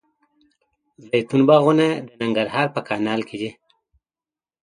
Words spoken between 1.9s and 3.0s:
د ننګرهار په